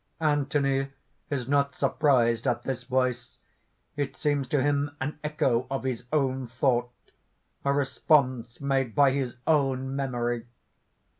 (_Anthony 0.19 0.89
is 1.29 1.47
not 1.47 1.75
surprised 1.75 2.47
at 2.47 2.63
this 2.63 2.85
voice. 2.85 3.37
It 3.95 4.17
seems 4.17 4.47
to 4.47 4.59
him 4.63 4.89
an 4.99 5.19
echo 5.23 5.67
of 5.69 5.83
his 5.83 6.05
own 6.11 6.47
thought 6.47 6.89
a 7.63 7.71
response 7.71 8.59
made 8.59 8.95
by 8.95 9.11
his 9.11 9.35
own 9.45 9.95
memory. 9.95 10.47